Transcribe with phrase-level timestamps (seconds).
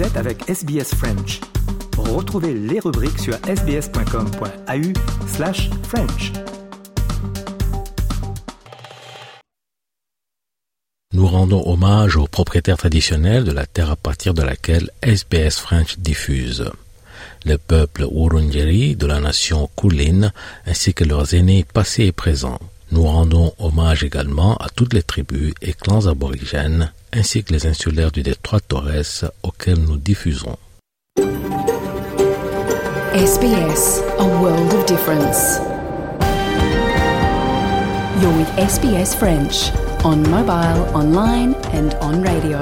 [0.00, 1.40] Vous êtes avec SBS French.
[1.98, 6.32] Retrouvez les rubriques sur sbs.com.au slash French.
[11.12, 15.98] Nous rendons hommage aux propriétaires traditionnels de la terre à partir de laquelle SBS French
[15.98, 16.70] diffuse.
[17.44, 20.32] Le peuple Wurundjeri de la nation Kulin
[20.64, 22.58] ainsi que leurs aînés passés et présents.
[22.92, 28.10] Nous rendons hommage également à toutes les tribus et clans aborigènes ainsi que les insulaires
[28.10, 30.56] du détroit Torres auxquels nous diffusons.
[33.14, 35.58] SBS, a world of difference.
[38.20, 39.72] You're with SBS French
[40.04, 42.58] on mobile, online and on radio.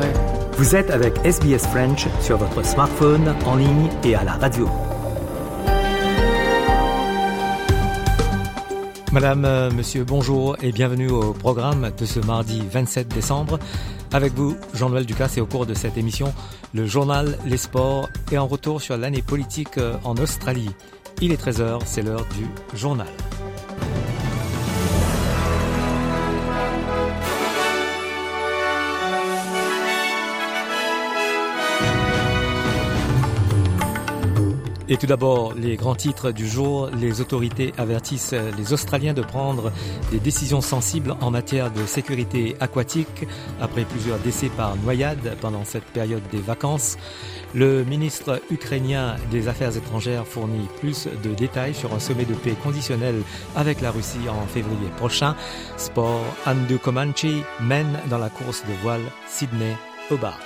[0.56, 4.68] Vous êtes avec SBS French sur votre smartphone, en ligne et à la radio.
[9.12, 13.58] Madame, euh, Monsieur, bonjour et bienvenue au programme de ce mardi 27 décembre.
[14.12, 16.34] Avec vous, Jean-Noël Ducasse, et au cours de cette émission,
[16.74, 20.70] le journal Les Sports est en retour sur l'année politique euh, en Australie.
[21.22, 23.08] Il est 13h, c'est l'heure du journal.
[34.90, 36.88] Et tout d'abord, les grands titres du jour.
[36.98, 39.70] Les autorités avertissent les Australiens de prendre
[40.10, 43.26] des décisions sensibles en matière de sécurité aquatique
[43.60, 46.96] après plusieurs décès par noyade pendant cette période des vacances.
[47.54, 52.56] Le ministre ukrainien des Affaires étrangères fournit plus de détails sur un sommet de paix
[52.62, 53.16] conditionnel
[53.56, 55.34] avec la Russie en février prochain.
[55.76, 57.26] Sport, Andu Comanche
[57.60, 60.40] mène dans la course de voile Sydney-Hobart.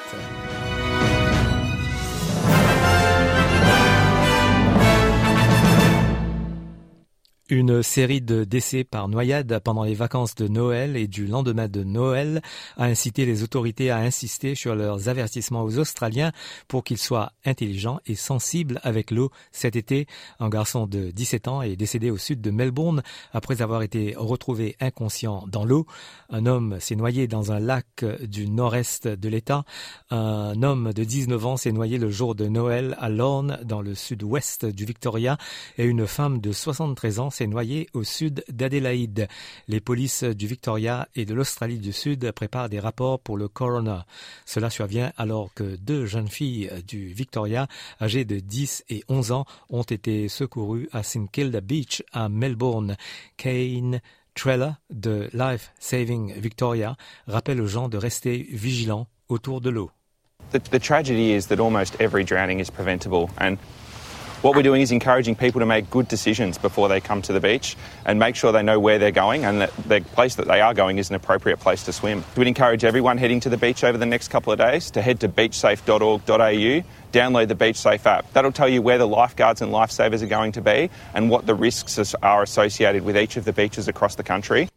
[7.53, 11.85] Une série de décès par noyade pendant les vacances de Noël et du lendemain de
[11.85, 12.41] Noël
[12.79, 16.33] a incité les autorités à insister sur leurs avertissements aux Australiens
[16.67, 19.31] pour qu'ils soient intelligents et sensibles avec l'eau.
[19.51, 20.07] Cet été,
[20.41, 23.03] un garçon de 17 ans est décédé au sud de Melbourne
[23.35, 25.85] après avoir été retrouvé inconscient dans l'eau.
[26.31, 29.65] Un homme s'est noyé dans un lac du nord-est de l'État.
[30.09, 33.95] Un homme de 19 ans s'est noyé le jour de Noël à Lorne dans le
[33.95, 35.37] sud-ouest du Victoria
[35.77, 39.29] et une femme de 73 ans s'est noyée au sud d'Adélaïde.
[39.69, 44.01] Les polices du Victoria et de l'Australie du Sud préparent des rapports pour le coroner.
[44.47, 47.67] Cela survient alors que deux jeunes filles du Victoria,
[48.01, 52.97] âgées de 10 et 11 ans, ont été secourues à St Kilda Beach à Melbourne.
[53.37, 54.01] Kane
[54.35, 59.91] Trella de Life Saving Victoria rappelle aux gens de rester vigilants autour de l'eau.
[60.53, 63.31] The, the tragedy is that almost every drowning is preventable
[64.43, 67.41] what we're doing is encouraging people to make good decisions before they come to the
[67.41, 70.61] beach and make sure they know where they're going and that the place that they
[70.61, 72.25] are going is an appropriate place to swim.
[72.37, 75.21] We'd encourage everyone heading to the beach over the next couple of days to head
[75.21, 76.83] to beachsafe.org.au,
[77.13, 78.33] download the BeachSafe app.
[78.33, 81.55] That'll tell you where the lifeguards and lifesavers are going to be and what the
[81.55, 84.69] risks are associated with each of the beaches across the country.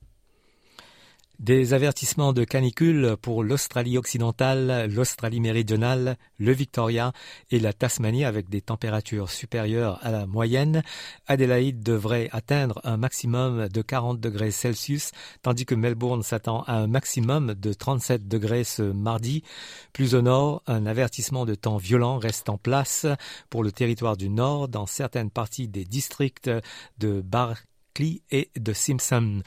[1.39, 7.11] Des avertissements de canicule pour l'Australie occidentale, l'Australie méridionale, le Victoria
[7.51, 10.81] et la Tasmanie avec des températures supérieures à la moyenne.
[11.27, 16.87] Adélaïde devrait atteindre un maximum de 40 degrés Celsius, tandis que Melbourne s'attend à un
[16.87, 19.43] maximum de 37 degrés ce mardi.
[19.91, 23.05] Plus au nord, un avertissement de temps violent reste en place
[23.49, 26.49] pour le territoire du nord dans certaines parties des districts
[26.97, 27.57] de Bar
[28.31, 29.41] et de Simpson.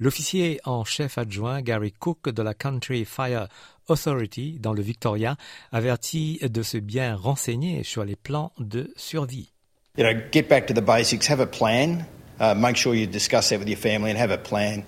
[0.00, 3.46] L'officier en chef adjoint Gary Cook de la Country Fire
[3.88, 5.36] Authority dans le Victoria
[5.70, 9.52] avertit de se bien renseigner sur les plans de survie.
[9.96, 12.06] You know, get back to the basics, have a plan,
[12.40, 14.82] uh, make sure you discuss that with your family and have a plan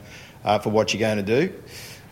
[0.45, 1.53] uh, for what you're going to do.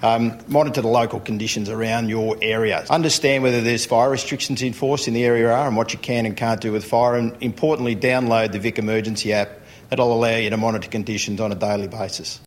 [0.00, 2.84] Um, monitor the local conditions around your area.
[2.90, 6.26] Understand whether there's fire restrictions in force in the area are and what you can
[6.26, 7.16] and can't do with fire.
[7.16, 9.48] And importantly, download the Vic Emergency app
[9.88, 12.43] that'll allow you to monitor conditions on a daily basis.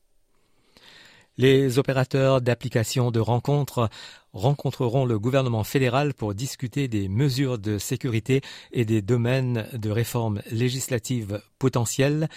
[1.40, 3.90] Les opérateurs d'applications de rencontres
[4.34, 8.42] rencontreront le gouvernement fédéral pour discuter des mesures de sécurité
[8.72, 12.28] et des domaines de réforme législative potentielles.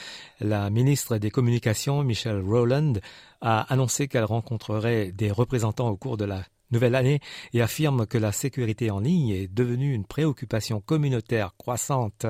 [0.40, 3.00] La ministre des Communications, Michelle Rowland,
[3.40, 7.20] a annoncé qu'elle rencontrerait des représentants au cours de la nouvelle année
[7.52, 12.26] et affirme que la sécurité en ligne est devenue une préoccupation communautaire croissante.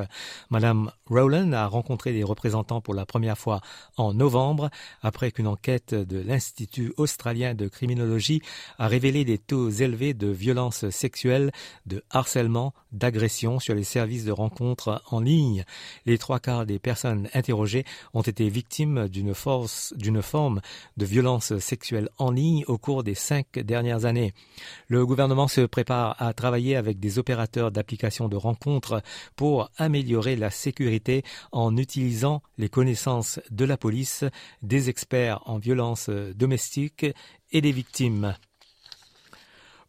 [0.51, 3.61] Madame Rowland a rencontré des représentants pour la première fois
[3.97, 4.71] en novembre
[5.03, 8.43] après qu'une enquête de l'Institut australien de criminologie
[8.79, 11.51] a révélé des taux élevés de violences sexuelles,
[11.87, 15.65] de harcèlement, d'agression sur les services de rencontres en ligne.
[16.07, 17.85] Les trois quarts des personnes interrogées
[18.15, 20.61] ont été victimes d'une force, d'une forme
[20.97, 24.30] de violence sexuelle en ligne au cours des cinq dernières années.
[24.89, 29.03] Le gouvernement se prépare à travailler avec des opérateurs d'applications de rencontres
[29.37, 31.23] pour améliorer la sécurité
[31.53, 34.25] en utilisant les connaissances de la police,
[34.63, 37.07] des experts en violence domestique
[37.53, 38.35] et des victimes.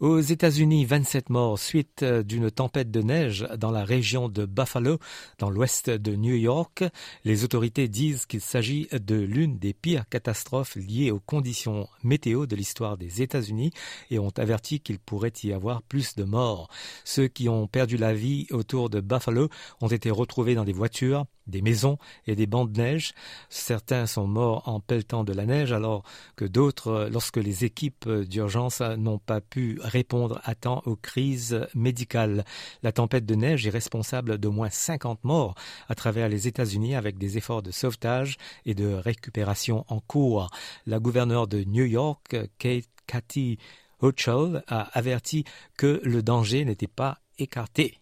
[0.02, 4.98] Aux États-Unis, 27 morts suite euh, d'une tempête de neige dans la région de Buffalo,
[5.38, 6.84] dans l'ouest de New York.
[7.24, 12.56] Les autorités disent qu'il s'agit de l'une des pires catastrophes liées aux conditions météo de
[12.56, 13.74] l'histoire des États-Unis
[14.10, 16.68] et ont averti qu'il pourrait y avoir plus de morts.
[17.06, 19.50] Ceux qui ont perdu la vie autour de Buffalo
[19.82, 23.14] ont été retrouvés dans des voitures, des maisons et des bancs de neige.
[23.50, 26.04] Certains sont morts en pelletant de la neige alors
[26.36, 32.46] que d'autres, lorsque les équipes d'urgence n'ont pas pu répondre à temps aux crises médicales.
[32.82, 35.56] La tempête de neige est responsable d'au moins 50 morts
[35.90, 40.50] à travers les États-Unis avec des efforts de sauvetage et de récupération en cours.
[40.88, 43.58] La gouverneure de New York, Kate Cathy
[44.02, 45.44] Hochul, a averti
[45.78, 47.98] que le danger n'était pas écarté.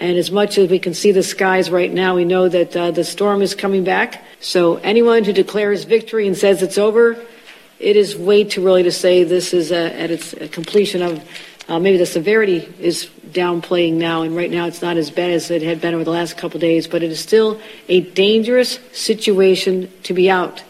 [0.00, 2.90] And as much as we can see the skies right now, we know that uh,
[2.90, 4.22] the storm is coming back.
[4.40, 7.16] So anyone who declares victory and says it's over,
[7.82, 11.22] it is way too early to say this is uh, at its completion of
[11.68, 15.50] uh, maybe the severity is downplaying now, and right now it's not as bad as
[15.50, 19.88] it had been over the last couple days, but it is still a dangerous situation
[20.02, 20.62] to be out.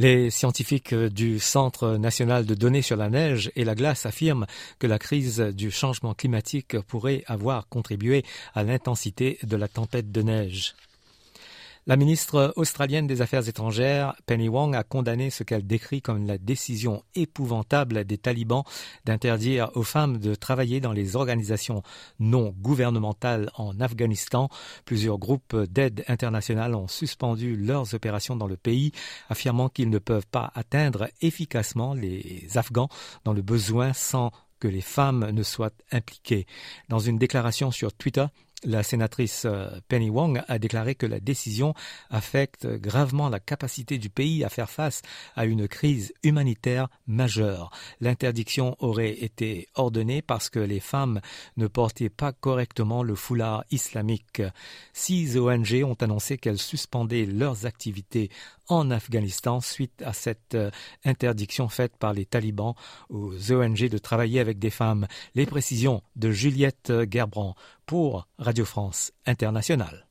[0.00, 4.46] Les scientifiques du Centre national de données sur la neige et la glace affirment
[4.78, 8.22] que la crise du changement climatique pourrait avoir contribué
[8.54, 10.76] à l'intensité de la tempête de neige.
[11.88, 16.36] La ministre australienne des Affaires étrangères, Penny Wong, a condamné ce qu'elle décrit comme la
[16.36, 18.62] décision épouvantable des talibans
[19.06, 21.82] d'interdire aux femmes de travailler dans les organisations
[22.20, 24.50] non gouvernementales en Afghanistan.
[24.84, 28.92] Plusieurs groupes d'aide internationale ont suspendu leurs opérations dans le pays,
[29.30, 32.90] affirmant qu'ils ne peuvent pas atteindre efficacement les Afghans
[33.24, 34.30] dans le besoin sans
[34.60, 36.46] que les femmes ne soient impliquées.
[36.88, 38.26] Dans une déclaration sur Twitter,
[38.64, 41.74] la sénatrice euh, Penny Wong a déclaré que la décision
[42.10, 45.02] affecte gravement la capacité du pays à faire face
[45.36, 47.70] à une crise humanitaire majeure.
[48.00, 51.20] L'interdiction aurait été ordonnée parce que les femmes
[51.56, 54.42] ne portaient pas correctement le foulard islamique.
[54.92, 58.30] Six ONG ont annoncé qu'elles suspendaient leurs activités
[58.68, 60.70] en Afghanistan suite à cette euh,
[61.04, 62.74] interdiction faite par les talibans
[63.08, 65.06] aux ONG de travailler avec des femmes.
[65.34, 67.54] Les précisions de Juliette Gerbrand
[67.86, 70.07] pour Radio France Internationale.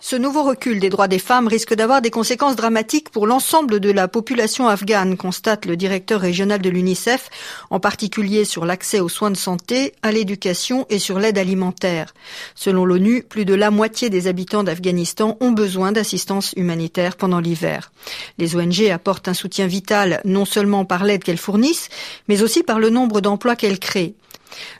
[0.00, 3.90] Ce nouveau recul des droits des femmes risque d'avoir des conséquences dramatiques pour l'ensemble de
[3.90, 7.30] la population afghane, constate le directeur régional de l'UNICEF,
[7.70, 12.14] en particulier sur l'accès aux soins de santé, à l'éducation et sur l'aide alimentaire.
[12.54, 17.90] Selon l'ONU, plus de la moitié des habitants d'Afghanistan ont besoin d'assistance humanitaire pendant l'hiver.
[18.38, 21.88] Les ONG apportent un soutien vital non seulement par l'aide qu'elles fournissent,
[22.28, 24.14] mais aussi par le nombre d'emplois qu'elles créent.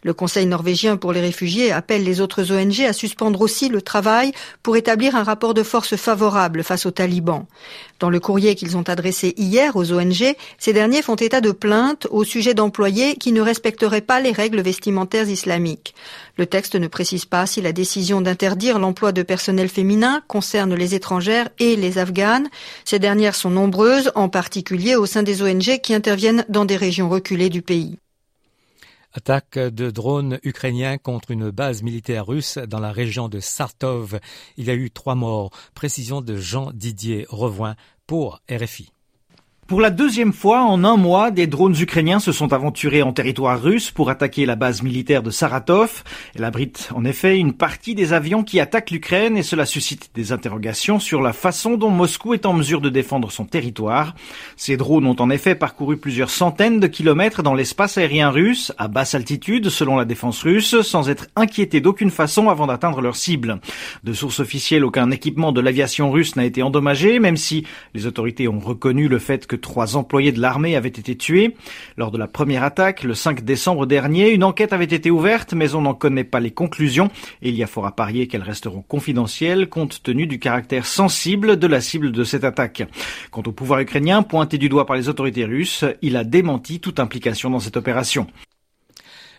[0.03, 4.32] Le Conseil norvégien pour les réfugiés appelle les autres ONG à suspendre aussi le travail
[4.62, 7.47] pour établir un rapport de force favorable face aux talibans.
[8.00, 12.06] Dans le courrier qu'ils ont adressé hier aux ONG, ces derniers font état de plaintes
[12.11, 15.94] au sujet d'employés qui ne respecteraient pas les règles vestimentaires islamiques.
[16.37, 20.94] Le texte ne précise pas si la décision d'interdire l'emploi de personnel féminin concerne les
[20.94, 22.49] étrangères et les afghanes.
[22.85, 27.09] Ces dernières sont nombreuses, en particulier au sein des ONG qui interviennent dans des régions
[27.09, 27.99] reculées du pays.
[29.12, 34.21] Attaque de drones ukrainiens contre une base militaire russe dans la région de Sartov.
[34.57, 35.50] Il y a eu trois morts.
[35.75, 37.75] Précision de Jean Didier Revoin
[38.07, 38.93] pour RFI.
[39.68, 43.60] Pour la deuxième fois en un mois, des drones ukrainiens se sont aventurés en territoire
[43.60, 46.04] russe pour attaquer la base militaire de Saratov.
[46.34, 50.32] Elle abrite en effet une partie des avions qui attaquent l'Ukraine et cela suscite des
[50.32, 54.14] interrogations sur la façon dont Moscou est en mesure de défendre son territoire.
[54.56, 58.88] Ces drones ont en effet parcouru plusieurs centaines de kilomètres dans l'espace aérien russe, à
[58.88, 63.60] basse altitude selon la défense russe, sans être inquiétés d'aucune façon avant d'atteindre leur cible.
[64.02, 68.48] De sources officielles, aucun équipement de l'aviation russe n'a été endommagé, même si les autorités
[68.48, 71.55] ont reconnu le fait que trois employés de l'armée avaient été tués.
[71.97, 75.75] Lors de la première attaque, le 5 décembre dernier, une enquête avait été ouverte, mais
[75.75, 77.11] on n'en connaît pas les conclusions,
[77.43, 81.59] et il y a fort à parier qu'elles resteront confidentielles compte tenu du caractère sensible
[81.59, 82.83] de la cible de cette attaque.
[83.31, 87.00] Quant au pouvoir ukrainien, pointé du doigt par les autorités russes, il a démenti toute
[87.00, 88.27] implication dans cette opération.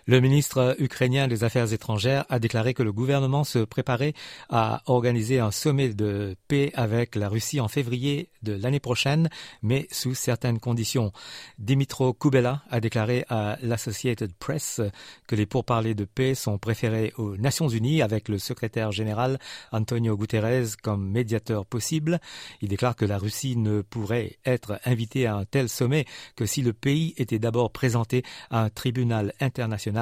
[0.10, 4.16] Le ministre ukrainien des Affaires étrangères a déclaré que le gouvernement se préparait
[4.50, 9.30] à organiser un sommet de paix avec la Russie en février de l'année prochaine,
[9.62, 11.12] mais sous certaines conditions.
[11.60, 14.82] Dimitro Kubela a déclaré à l'Associated Press
[15.28, 19.38] que les pourparlers de paix sont préférés aux Nations Unies avec le secrétaire général
[19.72, 22.20] Antonio Guterres comme médiateur possible.
[22.62, 26.64] Il déclare que la Russie ne pourrait être invitée à un tel sommet que si
[26.64, 29.99] le pays était d'abord présenté à un tribunal international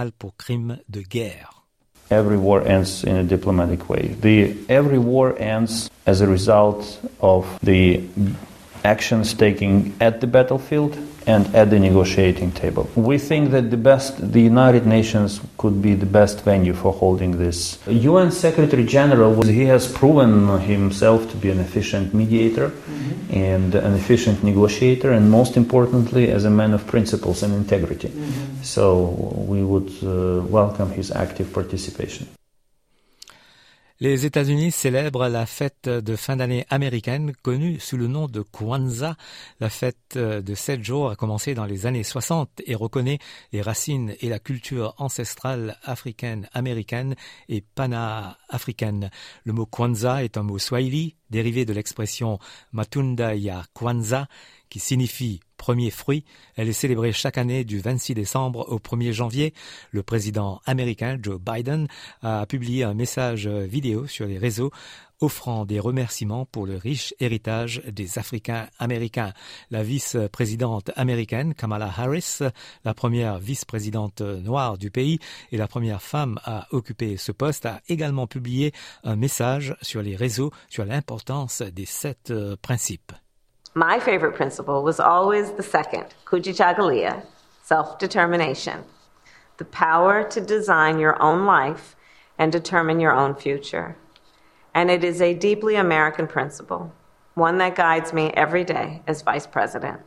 [2.10, 4.16] Every war ends in a diplomatic way.
[4.22, 8.02] The, every war ends as a result of the
[8.86, 12.90] actions taken at the battlefield and at the negotiating table.
[12.96, 17.38] We think that the best, the United Nations could be the best venue for holding
[17.38, 17.78] this.
[17.86, 23.34] UN Secretary General, he has proven himself to be an efficient mediator mm-hmm.
[23.34, 28.08] and an efficient negotiator, and most importantly, as a man of principles and integrity.
[28.08, 28.64] Mm-hmm.
[28.64, 28.86] So
[29.48, 32.28] we would uh, welcome his active participation.
[34.00, 39.18] Les États-Unis célèbrent la fête de fin d'année américaine connue sous le nom de Kwanzaa.
[39.60, 43.18] La fête de sept jours a commencé dans les années 60 et reconnaît
[43.54, 47.16] les racines et la culture ancestrale africaine, américaine
[47.50, 49.10] et pana-africaine.
[49.46, 52.38] Le mot Kwanzaa est un mot swahili dérivé de l'expression
[52.74, 54.28] Matunda ya Kwanzaa
[54.70, 56.24] qui signifie premier fruit.
[56.56, 59.54] Elle est célébrée chaque année du 26 décembre au 1er janvier.
[59.92, 61.88] Le président américain Joe Biden
[62.22, 64.72] a publié un message vidéo sur les réseaux
[65.20, 69.34] offrant des remerciements pour le riche héritage des Africains américains.
[69.72, 72.40] La vice-présidente américaine Kamala Harris,
[72.86, 75.20] la première vice-présidente noire du pays
[75.52, 78.74] et la première femme à occuper ce poste, a également publié
[79.04, 83.14] un message sur les réseaux sur l'importance des sept principes.
[83.78, 87.24] My favorite principle was always the second, Kujichagulia,
[87.62, 88.84] self-determination.
[89.58, 91.96] The power to design your own life
[92.40, 93.96] and determine your own future.
[94.74, 96.92] And it is a deeply American principle,
[97.36, 100.02] one that guides me every day as vice president.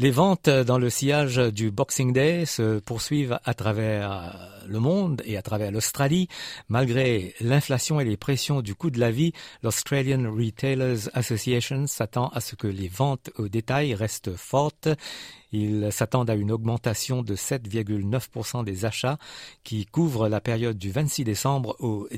[0.00, 5.36] Les ventes dans le sillage du Boxing Day se poursuivent à travers le monde et
[5.36, 6.28] à travers l'Australie.
[6.68, 9.32] Malgré l'inflation et les pressions du coût de la vie,
[9.64, 14.88] l'Australian Retailers Association s'attend à ce que les ventes au détail restent fortes.
[15.52, 19.18] Ils s'attendent à une augmentation de 7,9% des achats
[19.64, 22.08] qui couvrent la période du 26 décembre au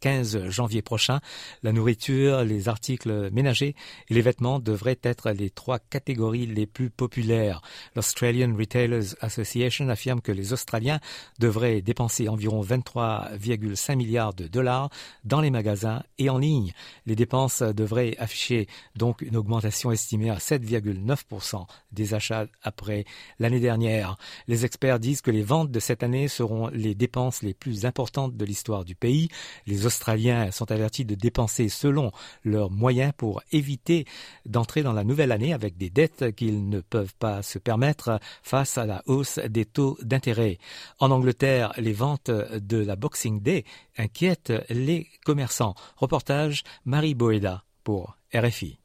[0.00, 1.20] 15 janvier prochain.
[1.62, 3.74] La nourriture, les articles ménagers
[4.08, 7.62] et les vêtements devraient être les trois catégories les plus populaires.
[7.94, 11.00] L'Australian Retailers Association affirme que les Australiens
[11.38, 14.90] devraient dépenser environ 23,5 milliards de dollars
[15.24, 16.72] dans les magasins et en ligne.
[17.06, 23.04] Les dépenses devraient afficher donc une augmentation estimée à 7,9% des achats après
[23.40, 24.16] l'année dernière.
[24.46, 28.36] Les experts disent que les ventes de cette année seront les dépenses les plus importantes
[28.36, 29.28] de l'histoire du pays.
[29.66, 32.12] Les Australiens sont avertis de dépenser selon
[32.44, 34.06] leurs moyens pour éviter
[34.46, 38.78] d'entrer dans la nouvelle année avec des dettes qu'ils ne peuvent pas se permettre face
[38.78, 40.58] à la hausse des taux d'intérêt.
[40.98, 43.64] En Angleterre, les ventes de la Boxing Day
[43.98, 45.74] inquiètent les commerçants.
[45.96, 48.79] Reportage Marie Boeda pour RFI.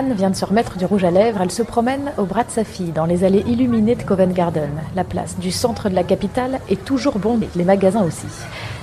[0.00, 1.42] Anne vient de se remettre du rouge à lèvres.
[1.42, 4.70] Elle se promène au bras de sa fille dans les allées illuminées de Covent Garden.
[4.96, 8.26] La place du centre de la capitale est toujours bondée, les magasins aussi.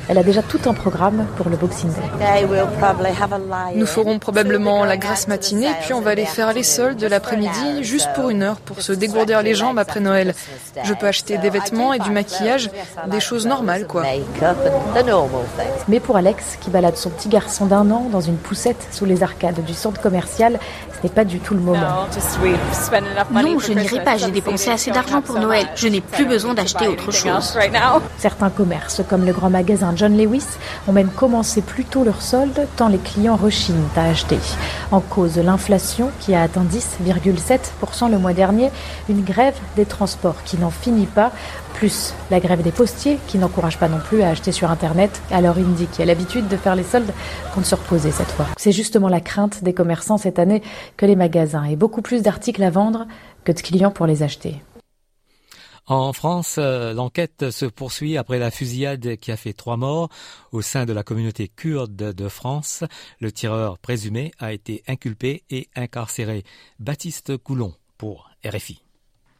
[0.10, 2.46] Elle a déjà tout un programme pour le Boxing Day.
[3.76, 7.84] Nous ferons probablement la grasse matinée, puis on va aller faire les soldes de l'après-midi,
[7.84, 10.34] juste pour une heure, pour se dégourdir les jambes après Noël.
[10.84, 12.70] Je peux acheter des vêtements et du maquillage,
[13.08, 14.04] des choses normales, quoi.
[15.90, 19.24] Mais pour Alex, qui balade son petit garçon d'un an dans une poussette sous les
[19.24, 20.58] arcades du centre commercial,
[20.98, 22.08] ce n'est pas du tout le moment.
[23.32, 24.18] Non, je n'irai pas.
[24.18, 25.68] J'ai dépensé assez d'argent pour Noël.
[25.76, 27.58] Je n'ai plus besoin d'acheter autre chose.
[28.18, 30.46] Certains commerces, comme le grand magasin John Lewis
[30.88, 34.40] ont même commencé plus tôt leur solde tant les clients rechignent à acheter.
[34.92, 38.72] En cause l'inflation qui a atteint 10,7% le mois dernier,
[39.10, 41.32] une grève des transports qui n'en finit pas,
[41.78, 45.22] plus la grève des postiers qui n'encourage pas non plus à acheter sur Internet.
[45.30, 47.14] Alors Indy qui a l'habitude de faire les soldes
[47.54, 48.48] compte se reposer cette fois.
[48.58, 50.64] C'est justement la crainte des commerçants cette année
[50.98, 53.06] que les magasins aient beaucoup plus d'articles à vendre
[53.44, 54.56] que de clients pour les acheter.
[55.86, 60.10] En France, euh, l'enquête se poursuit après la fusillade qui a fait trois morts
[60.52, 62.84] au sein de la communauté kurde de France.
[63.20, 66.44] Le tireur présumé a été inculpé et incarcéré.
[66.80, 68.87] Baptiste Coulon pour RFI.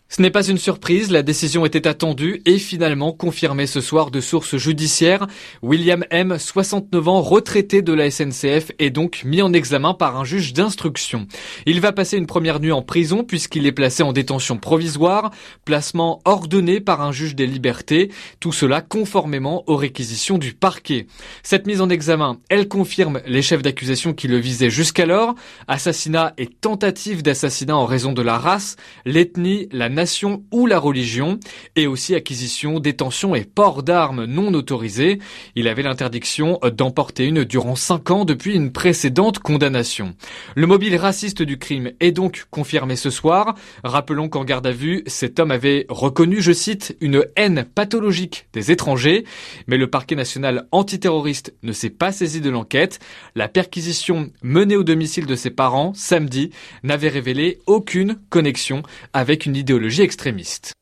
[0.10, 4.22] Ce n'est pas une surprise, la décision était attendue et finalement confirmée ce soir de
[4.22, 5.28] sources judiciaires.
[5.62, 10.24] William M, 69 ans, retraité de la SNCF, est donc mis en examen par un
[10.24, 11.28] juge d'instruction.
[11.66, 15.32] Il va passer une première nuit en prison puisqu'il est placé en détention provisoire,
[15.66, 18.10] placement ordonné par un juge des libertés,
[18.40, 21.08] tout cela conformément aux réquisitions du parquet.
[21.44, 25.36] Cette mise en examen, elle confirme les chefs d'accusation qui le visaient jusqu'alors,
[25.68, 31.40] assassinat et tentative d'assassinat en raison de la race, l'ethnie, la nation ou la religion,
[31.76, 35.20] et aussi acquisition, détention et port d'armes non autorisées.
[35.56, 40.16] Il avait l'interdiction d'emporter une durant cinq ans depuis une précédente condamnation.
[40.56, 43.56] Le mobile raciste du crime est donc confirmé ce soir.
[43.84, 48.72] Rappelons qu'en garde à vue, cet homme avait reconnu, je cite, une haine pathologique des
[48.72, 49.26] étrangers,
[49.66, 53.00] mais le parquet national antiterroriste ne s'est pas saisi de l'enquête.
[53.36, 56.52] La perquisition menée au domicile de ses parents samedi
[56.84, 60.74] n'avait révélé aucune connexion avec une idéologie extrémiste.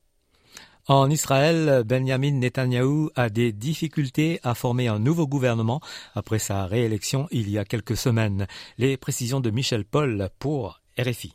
[0.88, 5.82] En Israël, Benjamin Netanyahu a des difficultés à former un nouveau gouvernement
[6.14, 8.46] après sa réélection il y a quelques semaines.
[8.78, 11.34] Les précisions de Michel Paul pour RFI.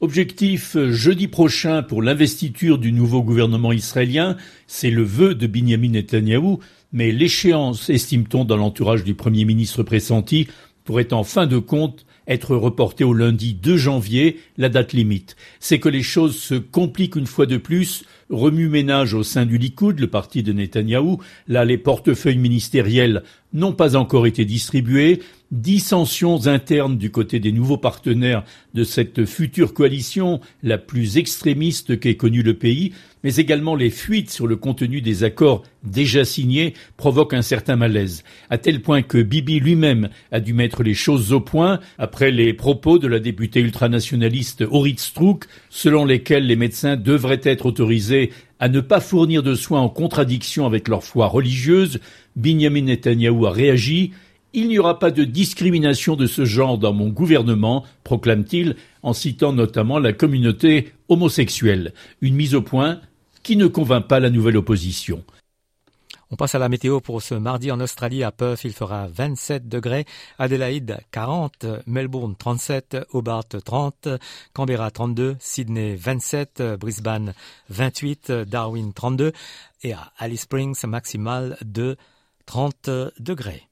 [0.00, 4.36] Objectif jeudi prochain pour l'investiture du nouveau gouvernement israélien,
[4.66, 6.58] c'est le vœu de Benjamin Netanyahu,
[6.92, 10.48] mais l'échéance, estime-t-on dans l'entourage du Premier ministre pressenti,
[10.84, 15.36] pourrait en fin de compte être reporté au lundi 2 janvier, la date limite.
[15.60, 20.00] C'est que les choses se compliquent une fois de plus, remue-ménage au sein du Likoud,
[20.00, 21.20] le parti de Netanyahou.
[21.48, 27.78] Là, les portefeuilles ministériels n'ont pas encore été distribués, dissensions internes du côté des nouveaux
[27.78, 33.90] partenaires de cette future coalition, la plus extrémiste qu'ait connue le pays, mais également les
[33.90, 39.02] fuites sur le contenu des accords déjà signés provoquent un certain malaise, à tel point
[39.02, 43.18] que Bibi lui-même a dû mettre les choses au point après les propos de la
[43.18, 49.42] députée ultranationaliste Orit Strouk, selon lesquels les médecins devraient être autorisés à ne pas fournir
[49.42, 52.00] de soins en contradiction avec leur foi religieuse,
[52.36, 54.12] Binyamin Netanyahu a réagi
[54.56, 59.52] il n'y aura pas de discrimination de ce genre dans mon gouvernement, proclame-t-il, en citant
[59.52, 61.92] notamment la communauté homosexuelle.
[62.22, 63.02] Une mise au point
[63.42, 65.22] qui ne convainc pas la nouvelle opposition.
[66.30, 68.24] On passe à la météo pour ce mardi en Australie.
[68.24, 70.06] À Perth, il fera 27 degrés.
[70.38, 71.66] Adélaïde, 40.
[71.86, 72.96] Melbourne, 37.
[73.12, 74.08] Hobart, 30.
[74.54, 75.36] Canberra, 32.
[75.38, 76.62] Sydney, 27.
[76.80, 77.34] Brisbane,
[77.68, 78.32] 28.
[78.32, 79.32] Darwin, 32.
[79.82, 81.96] Et à Alice Springs, maximal de
[82.46, 82.88] 30
[83.20, 83.65] degrés.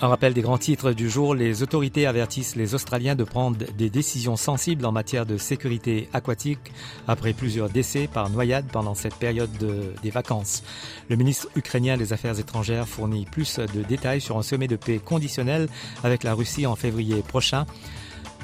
[0.00, 3.90] Un rappel des grands titres du jour, les autorités avertissent les Australiens de prendre des
[3.90, 6.72] décisions sensibles en matière de sécurité aquatique
[7.08, 9.50] après plusieurs décès par noyade pendant cette période
[10.00, 10.62] des vacances.
[11.08, 15.00] Le ministre ukrainien des Affaires étrangères fournit plus de détails sur un sommet de paix
[15.04, 15.68] conditionnel
[16.04, 17.66] avec la Russie en février prochain.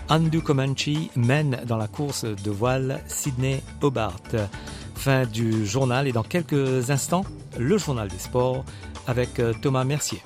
[0.09, 4.21] Andu Comanche mène dans la course de voile Sydney-Hobart.
[4.95, 7.25] Fin du journal et dans quelques instants,
[7.59, 8.65] le journal des sports
[9.07, 10.23] avec euh, Thomas Mercier.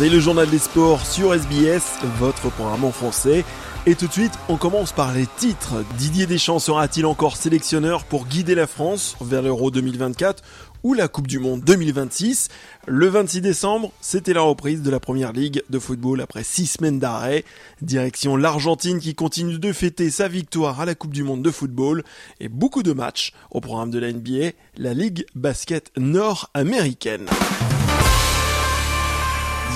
[0.00, 3.44] C'est le journal des sports sur SBS, votre programme en français.
[3.84, 5.84] Et tout de suite, on commence par les titres.
[5.98, 10.42] Didier Deschamps sera-t-il encore sélectionneur pour guider la France vers l'Euro 2024
[10.84, 12.48] ou la Coupe du Monde 2026
[12.86, 16.98] Le 26 décembre, c'était la reprise de la Première Ligue de football après six semaines
[16.98, 17.44] d'arrêt.
[17.82, 22.04] Direction l'Argentine qui continue de fêter sa victoire à la Coupe du Monde de football
[22.40, 27.26] et beaucoup de matchs au programme de la NBA, la Ligue basket nord-américaine.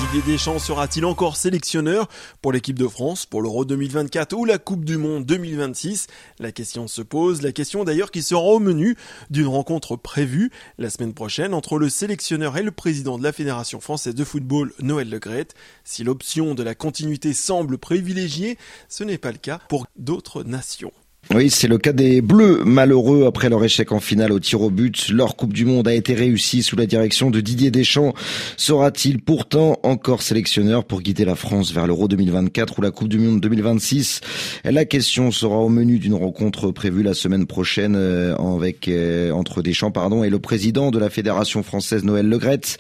[0.01, 2.09] Didier Deschamps sera-t-il encore sélectionneur
[2.43, 6.09] pour l'équipe de France pour l'Euro 2024 ou la Coupe du Monde 2026
[6.41, 8.97] La question se pose, la question d'ailleurs qui sera au menu
[9.31, 13.81] d'une rencontre prévue la semaine prochaine entre le sélectionneur et le président de la Fédération
[13.81, 15.55] française de football, Noël Legrette.
[15.85, 20.93] Si l'option de la continuité semble privilégiée, ce n'est pas le cas pour d'autres nations.
[21.33, 24.71] Oui, c'est le cas des Bleus, malheureux après leur échec en finale au tir au
[24.71, 25.09] but.
[25.09, 28.13] Leur Coupe du Monde a été réussie sous la direction de Didier Deschamps.
[28.57, 33.19] Sera-t-il pourtant encore sélectionneur pour guider la France vers l'Euro 2024 ou la Coupe du
[33.19, 34.21] Monde 2026
[34.65, 39.63] La question sera au menu d'une rencontre prévue la semaine prochaine euh, avec euh, entre
[39.63, 42.77] Deschamps pardon et le président de la Fédération française Noël Legrette.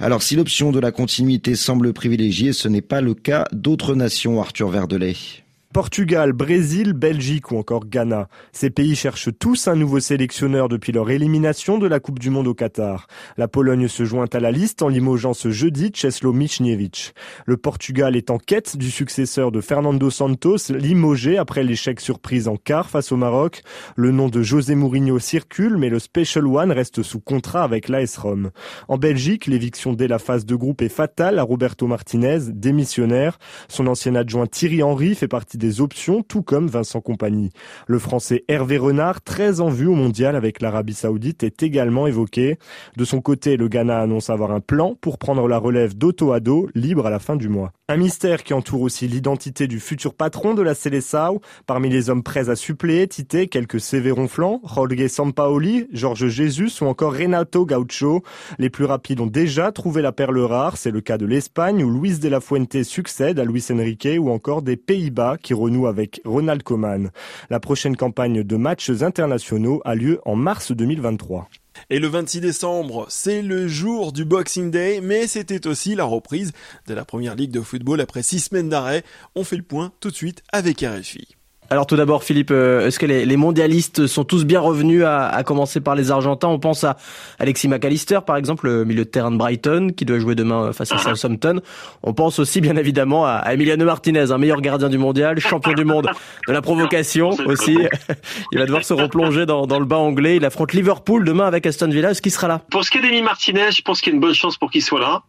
[0.00, 4.40] Alors si l'option de la continuité semble privilégiée, ce n'est pas le cas d'autres nations,
[4.40, 5.45] Arthur Verdelet.
[5.76, 8.28] Portugal, Brésil, Belgique ou encore Ghana.
[8.50, 12.46] Ces pays cherchent tous un nouveau sélectionneur depuis leur élimination de la Coupe du Monde
[12.46, 13.08] au Qatar.
[13.36, 17.12] La Pologne se joint à la liste en limogeant ce jeudi Czeslo Michniewicz.
[17.44, 22.56] Le Portugal est en quête du successeur de Fernando Santos, limogé après l'échec surprise en
[22.56, 23.60] quart face au Maroc.
[23.96, 28.16] Le nom de José Mourinho circule, mais le Special One reste sous contrat avec l'AS
[28.16, 28.50] Rome.
[28.88, 33.38] En Belgique, l'éviction dès la phase de groupe est fatale à Roberto Martinez, démissionnaire.
[33.68, 37.50] Son ancien adjoint Thierry Henry fait partie des options, tout comme Vincent Compagnie.
[37.86, 42.58] Le français Hervé Renard, très en vue au mondial avec l'Arabie Saoudite, est également évoqué.
[42.96, 46.68] De son côté, le Ghana annonce avoir un plan pour prendre la relève d'Otto Ado,
[46.74, 47.72] libre à la fin du mois.
[47.88, 51.40] Un mystère qui entoure aussi l'identité du futur patron de la Seleção.
[51.66, 56.86] Parmi les hommes prêts à suppléer, Tite, quelques CV ronflants, Jorge Sampaoli, Georges Jesus ou
[56.86, 58.24] encore Renato Gaucho.
[58.58, 60.76] Les plus rapides ont déjà trouvé la perle rare.
[60.76, 64.30] C'est le cas de l'Espagne où Luis de la Fuente succède à Luis Enrique ou
[64.30, 67.10] encore des Pays-Bas qui renoue avec Ronald Koeman.
[67.50, 71.48] La prochaine campagne de matchs internationaux a lieu en mars 2023.
[71.90, 76.52] Et le 26 décembre, c'est le jour du Boxing Day, mais c'était aussi la reprise
[76.86, 79.04] de la première ligue de football après six semaines d'arrêt.
[79.34, 81.35] On fait le point tout de suite avec RFI.
[81.68, 85.80] Alors tout d'abord, Philippe, euh, est-ce que les, mondialistes sont tous bien revenus à, commencer
[85.80, 86.48] par les Argentins?
[86.48, 86.96] On pense à
[87.38, 90.92] Alexis McAllister, par exemple, le milieu de terrain de Brighton, qui doit jouer demain face
[90.92, 91.60] à Southampton.
[92.02, 95.84] On pense aussi, bien évidemment, à, Emiliano Martinez, un meilleur gardien du mondial, champion du
[95.84, 96.08] monde
[96.46, 97.76] de la provocation aussi.
[98.52, 100.36] Il va devoir se replonger dans, le bas anglais.
[100.36, 102.10] Il affronte Liverpool demain avec Aston Villa.
[102.10, 102.60] Est-ce qu'il sera là?
[102.70, 104.70] Pour ce qui est d'Emiliano Martinez, je pense qu'il y a une bonne chance pour
[104.70, 105.22] qu'il soit là.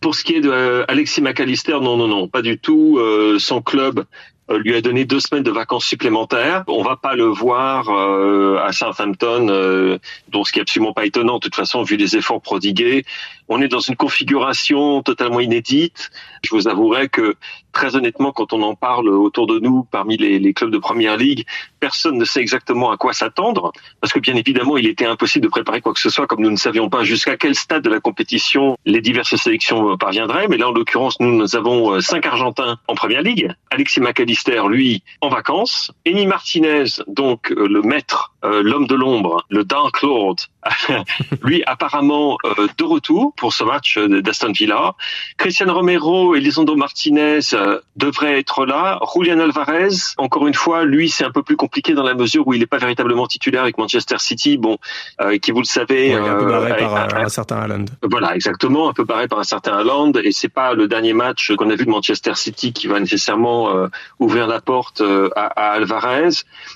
[0.00, 2.98] Pour ce qui est de euh, Alexis McAllister, non, non, non, pas du tout.
[2.98, 4.04] Euh, son club euh,
[4.54, 6.64] lui a donné deux semaines de vacances supplémentaires.
[6.68, 9.98] On va pas le voir euh, à Southampton, euh,
[10.32, 13.04] ce qui est absolument pas étonnant de toute façon vu les efforts prodigués.
[13.48, 16.10] On est dans une configuration totalement inédite.
[16.42, 17.36] Je vous avouerai que
[17.72, 21.44] très honnêtement, quand on en parle autour de nous, parmi les, clubs de première ligue,
[21.78, 25.50] personne ne sait exactement à quoi s'attendre, parce que bien évidemment, il était impossible de
[25.50, 28.00] préparer quoi que ce soit, comme nous ne savions pas jusqu'à quel stade de la
[28.00, 30.48] compétition les diverses sélections parviendraient.
[30.48, 33.52] Mais là, en l'occurrence, nous, nous avons cinq Argentins en première ligue.
[33.70, 35.92] Alexis McAllister, lui, en vacances.
[36.06, 40.36] Eni Martinez, donc le maître, euh, l'homme de l'ombre, le Dark Lord,
[41.42, 44.94] lui apparemment euh, de retour pour ce match d'Aston Villa.
[45.36, 48.98] Christian Romero et Lisandro Martinez euh, devraient être là.
[49.14, 52.54] Julian Alvarez, encore une fois, lui c'est un peu plus compliqué dans la mesure où
[52.54, 54.78] il n'est pas véritablement titulaire avec Manchester City, bon,
[55.20, 57.84] euh, qui vous le savez, un peu barré par un, certain Haaland.
[58.02, 61.52] Voilà, exactement, un peu barré par un certain Haaland, et c'est pas le dernier match
[61.56, 65.02] qu'on a vu de Manchester City qui va nécessairement ouvrir la porte
[65.34, 66.28] à, à, Alvarez.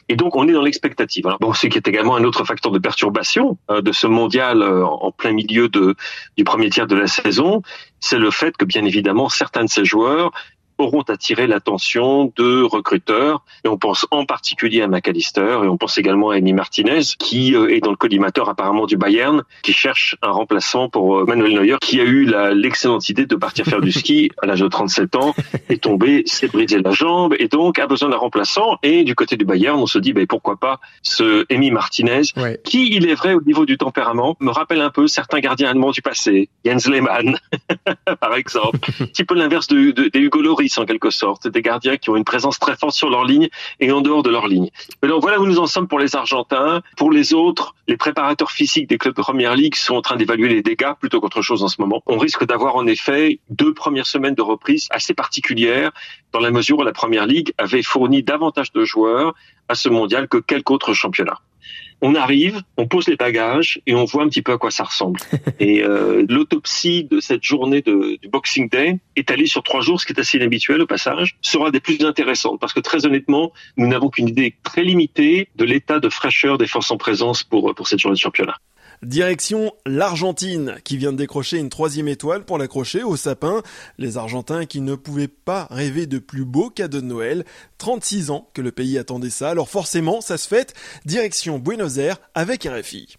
[0.09, 1.27] Et donc on est dans l'expectative.
[1.41, 5.13] Bon, ce qui est également un autre facteur de perturbation de ce mondial euh, en
[5.13, 7.63] plein milieu du premier tiers de la saison,
[8.01, 10.33] c'est le fait que bien évidemment certains de ces joueurs
[10.81, 13.45] auront attiré l'attention de recruteurs.
[13.65, 17.55] Et on pense en particulier à McAllister et on pense également à Amy Martinez, qui
[17.55, 21.55] euh, est dans le collimateur apparemment du Bayern, qui cherche un remplaçant pour euh, Manuel
[21.55, 25.17] Neuer, qui a eu l'excellente idée de partir faire du ski à l'âge de 37
[25.17, 25.35] ans,
[25.69, 28.79] est tombé, s'est brisé la jambe et donc a besoin d'un remplaçant.
[28.83, 32.23] Et du côté du Bayern, on se dit, ben, pourquoi pas ce Amy Martinez,
[32.65, 35.91] qui, il est vrai, au niveau du tempérament, me rappelle un peu certains gardiens allemands
[35.91, 37.37] du passé, Jens Lehmann,
[38.21, 41.63] par exemple, un petit peu l'inverse de, de, des Hugo Loris en quelque sorte, des
[41.63, 43.49] gardiens qui ont une présence très forte sur leur ligne
[43.81, 44.71] et en dehors de leur ligne.
[45.03, 46.83] Mais donc voilà où nous en sommes pour les Argentins.
[46.97, 50.49] Pour les autres, les préparateurs physiques des clubs de première ligue sont en train d'évaluer
[50.49, 52.03] les dégâts plutôt qu'autre chose en ce moment.
[52.07, 55.91] On risque d'avoir en effet deux premières semaines de reprise assez particulières
[56.33, 59.35] dans la mesure où la première ligue avait fourni davantage de joueurs
[59.69, 61.41] à ce mondial que quelque autre championnat
[62.03, 64.85] on arrive, on pose les bagages et on voit un petit peu à quoi ça
[64.85, 65.21] ressemble.
[65.61, 70.07] et euh, l'autopsie de cette journée de, du Boxing Day, étalée sur trois jours, ce
[70.07, 73.87] qui est assez inhabituel au passage, sera des plus intéressantes parce que très honnêtement, nous
[73.87, 77.89] n'avons qu'une idée très limitée de l'état de fraîcheur des forces en présence pour, pour
[77.89, 78.57] cette journée de championnat.
[79.03, 83.63] Direction l'Argentine, qui vient de décrocher une troisième étoile pour l'accrocher au sapin.
[83.99, 87.45] Les Argentins qui ne pouvaient pas rêver de plus beau cadeau de Noël.
[87.79, 90.75] 36 ans que le pays attendait ça, alors forcément, ça se fête.
[91.07, 93.17] Direction Buenos Aires avec RFI.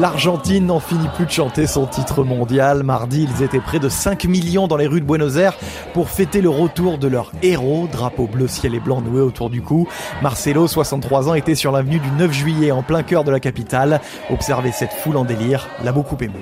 [0.00, 2.82] L'Argentine n'en finit plus de chanter son titre mondial.
[2.82, 5.56] Mardi, ils étaient près de 5 millions dans les rues de Buenos Aires
[5.92, 9.60] pour fêter le retour de leur héros, drapeau bleu ciel et blanc noué autour du
[9.60, 9.86] cou.
[10.22, 14.00] Marcelo, 63 ans, était sur l'avenue du 9 juillet en plein cœur de la capitale.
[14.30, 16.34] Observer cette foule en délire l'a beaucoup ému.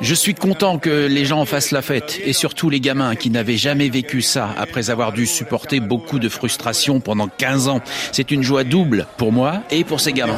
[0.00, 3.56] Je suis content que les gens fassent la fête et surtout les gamins qui n'avaient
[3.56, 7.80] jamais vécu ça après avoir dû supporter beaucoup de frustration pendant 15 ans.
[8.12, 10.36] C'est une joie double pour moi et pour ces gamins.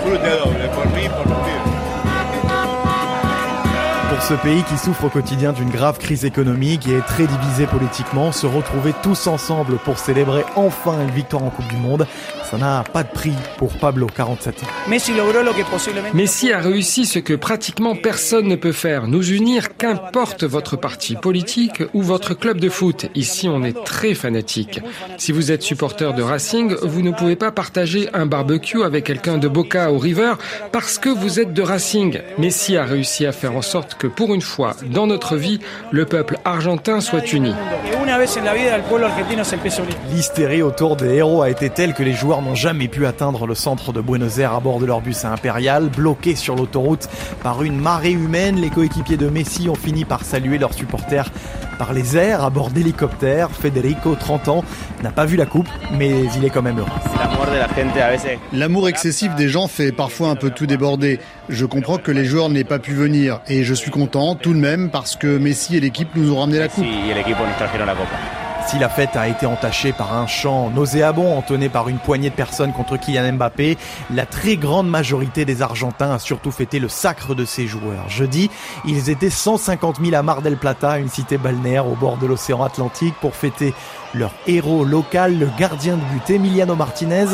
[4.08, 7.66] Pour ce pays qui souffre au quotidien d'une grave crise économique et est très divisé
[7.66, 12.06] politiquement, se retrouver tous ensemble pour célébrer enfin une victoire en Coupe du Monde,
[12.50, 14.66] ça n'a pas de prix pour Pablo, 47 ans.
[16.14, 21.14] Messi a réussi ce que pratiquement personne ne peut faire, nous unir qu'importe votre parti
[21.14, 23.06] politique ou votre club de foot.
[23.14, 24.80] Ici, on est très fanatique.
[25.18, 29.36] Si vous êtes supporter de Racing, vous ne pouvez pas partager un barbecue avec quelqu'un
[29.36, 30.34] de Boca ou River
[30.72, 32.20] parce que vous êtes de Racing.
[32.38, 36.06] Messi a réussi à faire en sorte que pour une fois dans notre vie, le
[36.06, 37.52] peuple argentin soit uni.
[40.10, 43.54] L'hystérie autour des héros a été telle que les joueurs n'ont jamais pu atteindre le
[43.54, 45.88] centre de Buenos Aires à bord de leur bus impérial.
[45.88, 47.08] Bloqués sur l'autoroute
[47.42, 51.30] par une marée humaine, les coéquipiers de Messi ont fini par saluer leurs supporters
[51.78, 53.50] par les airs à bord d'hélicoptères.
[53.50, 54.64] Federico, 30 ans,
[55.02, 56.88] n'a pas vu la coupe, mais il est quand même heureux.
[58.52, 61.20] L'amour excessif des gens fait parfois un peu tout déborder.
[61.48, 64.58] Je comprends que les joueurs n'aient pas pu venir et je suis content tout de
[64.58, 66.84] même parce que Messi et l'équipe nous ont ramené la coupe.
[68.68, 72.34] Si la fête a été entachée par un chant nauséabond entonné par une poignée de
[72.34, 73.78] personnes contre Kylian Mbappé,
[74.10, 78.10] la très grande majorité des Argentins a surtout fêté le sacre de ses joueurs.
[78.10, 78.50] Jeudi,
[78.84, 82.62] ils étaient 150 000 à Mar del Plata, une cité balnéaire au bord de l'océan
[82.62, 83.72] Atlantique, pour fêter
[84.14, 87.26] leur héros local, le gardien de but Emiliano Martinez,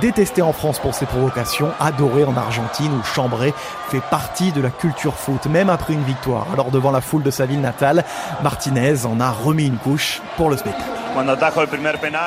[0.00, 3.52] détesté en France pour ses provocations, adoré en Argentine où chambré
[3.88, 6.46] fait partie de la culture foot, même après une victoire.
[6.52, 8.04] Alors devant la foule de sa ville natale,
[8.42, 10.99] Martinez en a remis une couche pour le spectacle.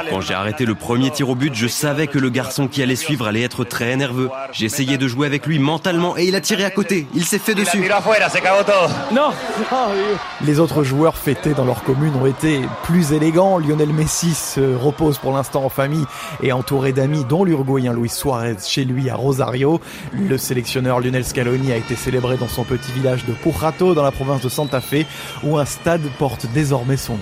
[0.10, 2.96] Quand j'ai arrêté le premier tir au but, je savais que le garçon qui allait
[2.96, 4.30] suivre allait être très nerveux.
[4.52, 7.08] J'ai essayé de jouer avec lui mentalement et il a tiré à côté.
[7.13, 7.80] Il s'est fait dessus.
[9.12, 9.32] Non
[10.46, 13.58] Les autres joueurs fêtés dans leur commune ont été plus élégants.
[13.58, 16.06] Lionel Messi se repose pour l'instant en famille
[16.41, 19.80] et entouré d'amis, dont l'Uruguayen Luis Suarez chez lui à Rosario.
[20.13, 24.12] Le sélectionneur Lionel Scaloni a été célébré dans son petit village de Pujato, dans la
[24.12, 25.06] province de Santa Fe,
[25.43, 27.19] où un stade porte désormais son nom.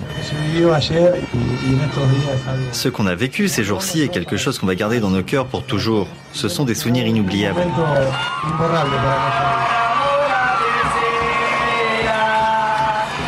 [2.72, 5.46] Ce qu'on a vécu ces jours-ci est quelque chose qu'on va garder dans nos cœurs
[5.46, 6.06] pour toujours.
[6.32, 7.60] Ce sont des souvenirs inoubliables.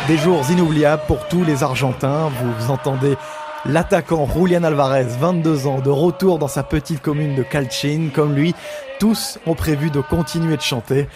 [0.07, 2.29] Des jours inoubliables pour tous les Argentins.
[2.59, 3.15] Vous entendez
[3.65, 8.09] l'attaquant Julian Alvarez, 22 ans, de retour dans sa petite commune de Calcin.
[8.13, 8.53] Comme lui,
[8.99, 11.07] tous ont prévu de continuer de chanter,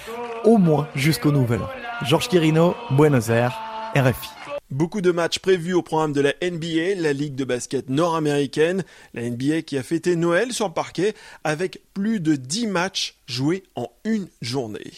[0.43, 1.69] au moins jusqu'au nouvel an.
[2.05, 3.53] Georges Quirino, Buenos Aires,
[3.95, 4.38] RFI.
[4.71, 8.83] Beaucoup de matchs prévus au programme de la NBA, la ligue de basket nord-américaine,
[9.15, 13.63] la NBA qui a fêté Noël sur le parquet avec plus de 10 matchs joués
[13.75, 14.93] en une journée.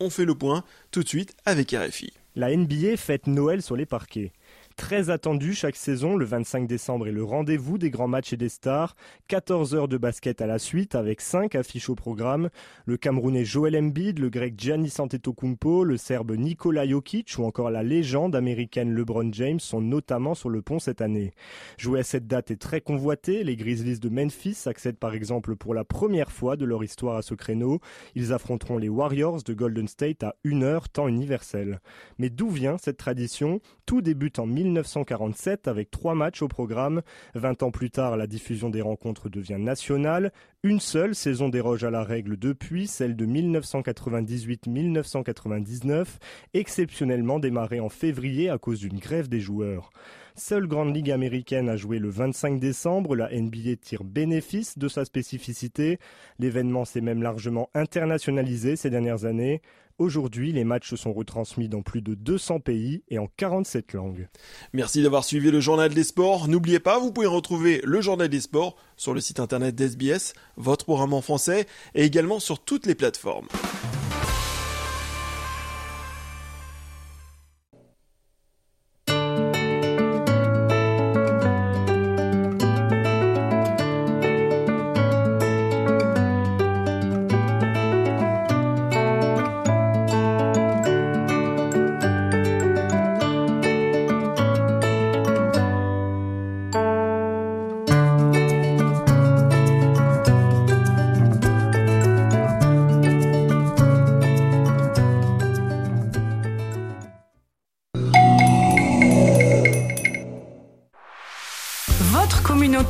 [0.00, 2.12] On fait le point tout de suite avec RFI.
[2.34, 4.32] La NBA fête Noël sur les parquets.
[4.76, 8.48] Très attendu chaque saison, le 25 décembre est le rendez-vous des grands matchs et des
[8.48, 8.96] stars.
[9.28, 12.48] 14 heures de basket à la suite avec 5 affiches au programme.
[12.86, 17.82] Le Camerounais Joel Embiid, le Grec Giannis Antetokounmpo, le Serbe Nikola Jokic ou encore la
[17.82, 21.32] légende américaine LeBron James sont notamment sur le pont cette année.
[21.78, 23.44] Jouer à cette date est très convoité.
[23.44, 27.22] Les Grizzlies de Memphis accèdent par exemple pour la première fois de leur histoire à
[27.22, 27.80] ce créneau.
[28.14, 31.80] Ils affronteront les Warriors de Golden State à une heure temps universel.
[32.18, 33.60] Mais d'où vient cette tradition?
[33.86, 37.02] Tout débute en 1947 avec trois matchs au programme.
[37.34, 40.32] 20 ans plus tard, la diffusion des rencontres devient nationale.
[40.62, 46.06] Une seule saison déroge à la règle depuis, celle de 1998-1999,
[46.54, 49.90] exceptionnellement démarrée en février à cause d'une grève des joueurs.
[50.34, 55.04] Seule grande ligue américaine a joué le 25 décembre, la NBA tire bénéfice de sa
[55.04, 55.98] spécificité.
[56.38, 59.60] L'événement s'est même largement internationalisé ces dernières années.
[59.98, 64.28] Aujourd'hui, les matchs sont retransmis dans plus de 200 pays et en 47 langues.
[64.72, 66.48] Merci d'avoir suivi le journal des sports.
[66.48, 70.84] N'oubliez pas, vous pouvez retrouver le journal des sports sur le site internet d'SBS, votre
[70.84, 73.48] programme en français et également sur toutes les plateformes.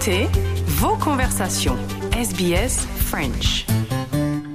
[0.05, 0.29] Communauté,
[0.67, 1.77] vos conversations.
[2.12, 3.67] SBS French.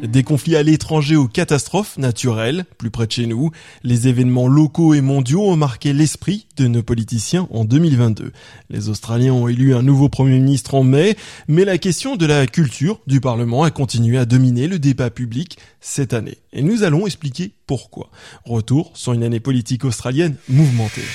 [0.04, 3.52] Des conflits à l'étranger aux catastrophes naturelles, plus près de chez nous,
[3.84, 8.32] les événements locaux et mondiaux ont marqué l'esprit de nos politiciens en 2022.
[8.70, 12.48] Les Australiens ont élu un nouveau Premier ministre en mai, mais la question de la
[12.48, 16.38] culture du Parlement a continué à dominer le débat public cette année.
[16.54, 18.10] Et nous allons expliquer pourquoi.
[18.46, 21.06] Retour sur une année politique australienne mouvementée.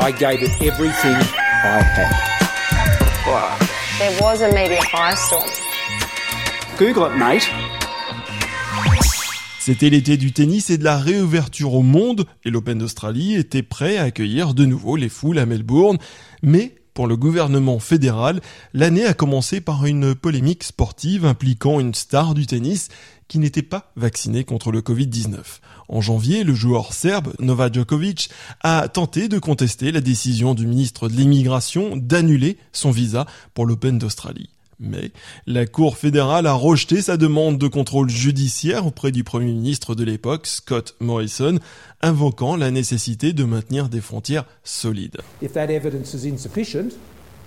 [0.00, 1.16] I gave it everything
[1.62, 2.29] I had.
[3.22, 5.46] There was a media firestorm.
[6.78, 7.50] Google it, mate.
[9.58, 13.98] C'était l'été du tennis et de la réouverture au monde, et l'Open d'Australie était prêt
[13.98, 15.98] à accueillir de nouveau les foules à Melbourne.
[16.42, 18.40] Mais pour le gouvernement fédéral,
[18.74, 22.88] l'année a commencé par une polémique sportive impliquant une star du tennis
[23.28, 25.38] qui n'était pas vacciné contre le Covid-19.
[25.88, 28.28] En janvier, le joueur serbe Novak Djokovic
[28.60, 33.98] a tenté de contester la décision du ministre de l'immigration d'annuler son visa pour l'Open
[33.98, 34.50] d'Australie.
[34.80, 35.12] Mais
[35.46, 40.04] la Cour fédérale a rejeté sa demande de contrôle judiciaire auprès du Premier ministre de
[40.04, 41.58] l'époque, Scott Morrison,
[42.00, 45.18] invoquant la nécessité de maintenir des frontières solides.
[45.42, 46.94] If that evidence is insufficient,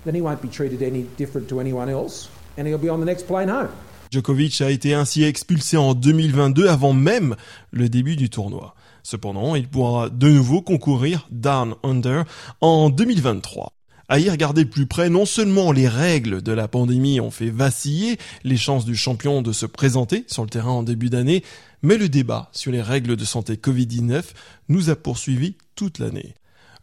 [0.04, 3.06] then he won't be treated any different to anyone else and he'll be on the
[3.06, 3.68] next plane home.
[4.12, 7.34] Djokovic a été ainsi expulsé en 2022 avant même
[7.72, 8.76] le début du tournoi.
[9.02, 12.24] Cependant, il pourra de nouveau concourir Down Under
[12.60, 13.72] en 2023.
[14.08, 17.48] À y regarder de plus près, non seulement les règles de la pandémie ont fait
[17.48, 21.42] vaciller les chances du champion de se présenter sur le terrain en début d'année,
[21.82, 24.22] mais le débat sur les règles de santé Covid-19
[24.68, 26.34] nous a poursuivis toute l'année.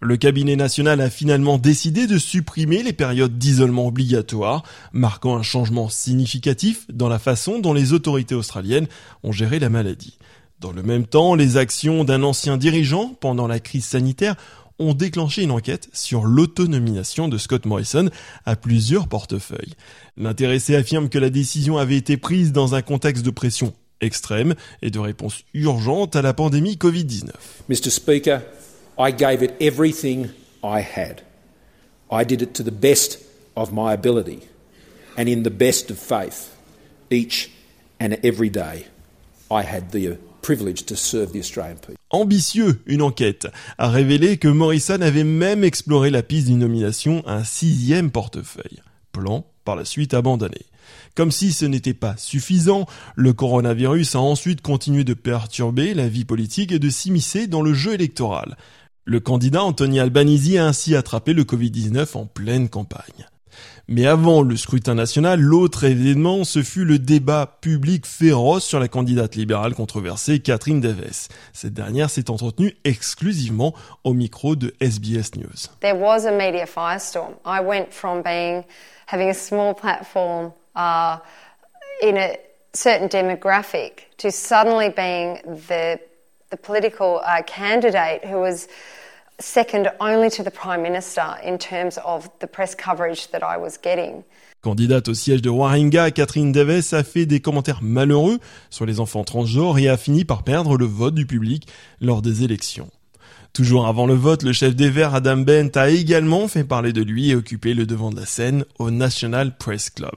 [0.04, 5.90] Le cabinet national a finalement décidé de supprimer les périodes d'isolement obligatoires, marquant un changement
[5.90, 8.88] significatif dans la façon dont les autorités australiennes
[9.22, 10.18] ont géré la maladie.
[10.60, 14.36] Dans le même temps, les actions d'un ancien dirigeant pendant la crise sanitaire
[14.82, 18.10] ont déclenché une enquête sur l'autonomination de Scott Morrison
[18.46, 19.74] à plusieurs portefeuilles.
[20.18, 24.90] L'intéressé affirme que la décision avait été prise dans un contexte de pression extrême et
[24.90, 27.30] de réponse urgente à la pandémie Covid-19.
[27.70, 27.92] Mr.
[27.92, 28.42] Speaker,
[28.98, 30.28] I gave it everything
[30.64, 31.22] I had.
[32.12, 33.20] I did it to the best
[33.56, 34.40] of my ability
[35.18, 36.50] and in the best of faith.
[37.10, 37.52] Each
[38.00, 38.88] and every day,
[39.50, 40.18] I had the
[42.10, 47.36] Ambitieux, une enquête a révélé que Morrison avait même exploré la piste d'une nomination à
[47.36, 48.82] un sixième portefeuille.
[49.12, 50.66] Plan par la suite abandonné.
[51.16, 56.26] Comme si ce n'était pas suffisant, le coronavirus a ensuite continué de perturber la vie
[56.26, 58.58] politique et de s'immiscer dans le jeu électoral.
[59.04, 63.28] Le candidat Anthony Albanese a ainsi attrapé le Covid-19 en pleine campagne.
[63.88, 68.88] Mais avant le scrutin national, l'autre événement, ce fut le débat public féroce sur la
[68.88, 71.28] candidate libérale controversée Catherine Davis.
[71.54, 75.70] Cette dernière s'est entretenue exclusivement au micro de SBS News.
[75.82, 77.34] There was a media firestorm.
[77.46, 78.64] I went from being
[79.08, 81.18] having a small platform uh,
[82.02, 82.38] in a
[82.74, 86.00] certain demographic to suddenly being the
[86.52, 88.68] the political uh, candidate who was
[89.42, 93.78] second only to the Prime Minister in terms of the press coverage that I was
[93.82, 94.24] getting.
[94.62, 99.24] Candidate au siège de Warringah, Catherine Davis a fait des commentaires malheureux sur les enfants
[99.24, 101.68] transgenres et a fini par perdre le vote du public
[102.00, 102.90] lors des élections.
[103.54, 107.02] Toujours avant le vote, le chef des Verts, Adam Bent, a également fait parler de
[107.02, 110.16] lui et occupé le devant de la scène au National Press Club.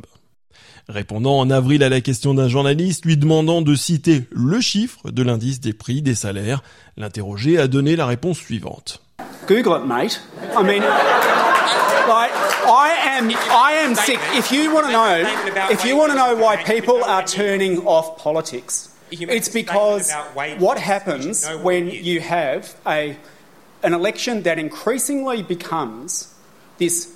[0.89, 5.23] Répondant en avril à la question d'un journaliste lui demandant de citer le chiffre de
[5.23, 6.63] l'indice des prix des salaires,
[6.97, 9.04] l'interrogé a donné la réponse suivante.
[9.47, 10.21] Google it, mate.
[10.41, 14.19] I mean, like, I am, I am sick.
[14.33, 18.19] If you want to know, if you want to know why people are turning off
[18.19, 20.13] politics, it's because
[20.59, 23.17] what happens when you have a,
[23.83, 26.35] an election that increasingly becomes
[26.79, 27.15] this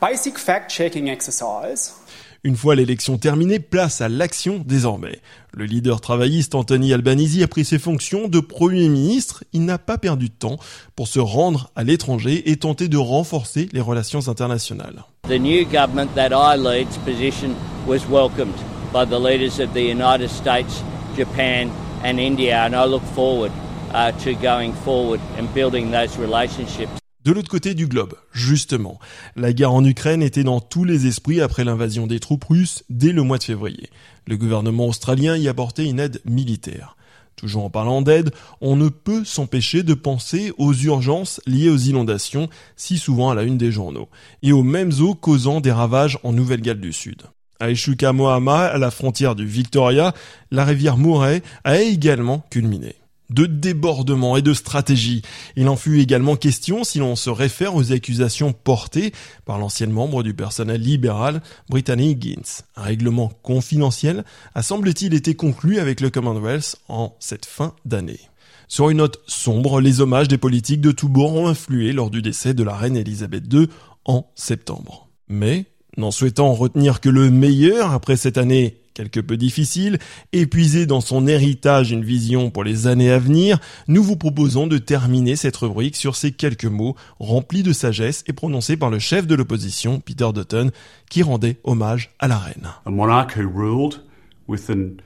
[0.00, 1.98] basic fact-checking exercise
[2.46, 5.18] Une fois l'élection terminée, place à l'action désormais.
[5.52, 9.42] Le leader travailliste Anthony Albanese a pris ses fonctions de Premier ministre.
[9.52, 10.56] Il n'a pas perdu de temps
[10.94, 15.02] pour se rendre à l'étranger et tenter de renforcer les relations internationales.
[15.24, 18.54] The new government that I lead's position was welcomed
[18.92, 20.84] by the leaders of the United States,
[21.16, 21.68] Japan
[22.04, 23.50] and India and I look forward
[23.92, 26.92] uh, to going forward and building those relationships.
[27.26, 29.00] De l'autre côté du globe, justement,
[29.34, 33.10] la guerre en Ukraine était dans tous les esprits après l'invasion des troupes russes dès
[33.10, 33.90] le mois de février.
[34.28, 36.96] Le gouvernement australien y apportait une aide militaire.
[37.34, 42.48] Toujours en parlant d'aide, on ne peut s'empêcher de penser aux urgences liées aux inondations,
[42.76, 44.08] si souvent à la une des journaux,
[44.44, 47.22] et aux mêmes eaux causant des ravages en Nouvelle-Galles du Sud.
[47.58, 50.14] À Eshuka Mohama, à la frontière du Victoria,
[50.52, 52.94] la rivière Murray a également culminé.
[53.30, 55.22] De débordement et de stratégie.
[55.56, 59.12] Il en fut également question si l'on se réfère aux accusations portées
[59.44, 62.62] par l'ancienne membre du personnel libéral Brittany Higgins.
[62.76, 68.20] Un règlement confidentiel a semble-t-il été conclu avec le Commonwealth en cette fin d'année.
[68.68, 72.20] Sur une note sombre, les hommages des politiques de tous bords ont influé lors du
[72.20, 73.68] décès de la reine Elisabeth II
[74.04, 75.08] en septembre.
[75.28, 75.66] Mais,
[75.96, 79.98] n'en souhaitant retenir que le meilleur après cette année quelque peu difficile,
[80.32, 84.78] épuisé dans son héritage une vision pour les années à venir, nous vous proposons de
[84.78, 89.26] terminer cette rubrique sur ces quelques mots remplis de sagesse et prononcés par le chef
[89.26, 90.70] de l'opposition, Peter Dutton,
[91.10, 92.68] qui rendait hommage à la reine.
[92.86, 94.02] A monarch who ruled
[94.48, 94.96] with an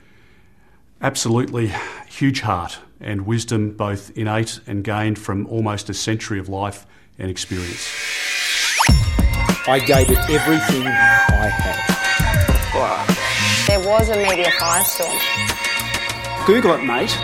[1.01, 1.69] absolutely
[2.07, 6.85] huge heart and wisdom both innate and gained from almost a century of life
[7.19, 7.89] and experience.
[9.67, 11.91] I gave it everything I had.
[13.67, 15.17] There was a media firestorm.
[16.45, 17.17] Google it, mate.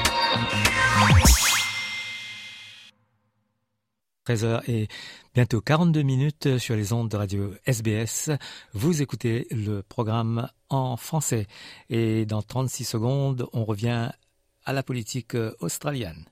[4.27, 4.87] 13h et
[5.33, 8.29] bientôt 42 minutes sur les ondes de radio SBS.
[8.73, 11.47] Vous écoutez le programme en français.
[11.89, 14.09] Et dans 36 secondes, on revient
[14.65, 16.25] à la politique australienne.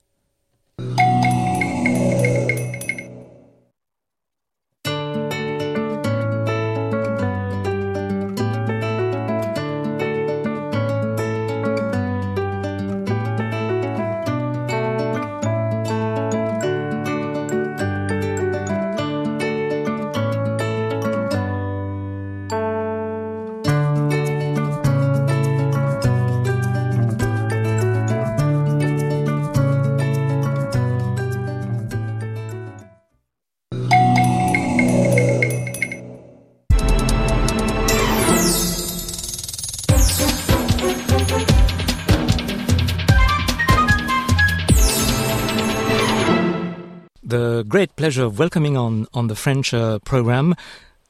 [48.05, 50.53] Pleasure of welcoming on, on the French uh, program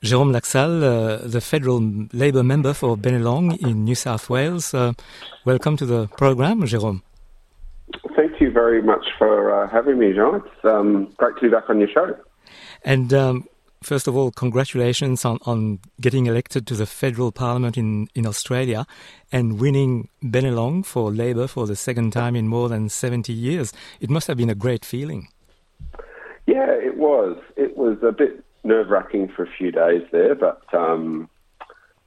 [0.02, 1.82] Jérôme Laxal, uh, the federal
[2.14, 4.74] Labour member for Benelong in New South Wales.
[4.74, 4.93] Uh,
[5.43, 7.02] welcome to the program, Jérôme.
[8.16, 10.36] Thank you very much for uh, having me, Jean.
[10.36, 12.16] It's um, great to be back on your show.
[12.86, 13.50] And um,
[13.84, 18.88] first of all, congratulations on, on getting elected to the federal parliament in, in Australia
[19.34, 23.74] and winning Benelong for Labour for the second time in more than 70 years.
[24.00, 25.28] It must have been a great feeling.
[26.46, 27.38] Yeah, it was.
[27.56, 31.30] It was a bit nerve wracking for a few days there, but um,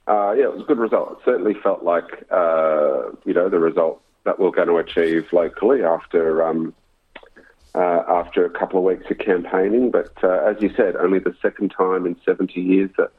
[0.07, 1.13] uh, yeah, it was a good result.
[1.13, 5.83] It certainly felt like uh, you know the result that we're going to achieve locally
[5.83, 6.73] after um,
[7.75, 9.91] uh, after a couple of weeks of campaigning.
[9.91, 13.11] But uh, as you said, only the second time in 70 years that